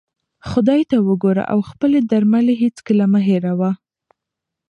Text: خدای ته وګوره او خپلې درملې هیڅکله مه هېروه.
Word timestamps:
خدای 0.49 0.81
ته 0.89 0.97
وګوره 1.07 1.43
او 1.53 1.59
خپلې 1.69 1.99
درملې 2.11 2.53
هیڅکله 2.63 3.05
مه 3.13 3.21
هېروه. 3.27 3.71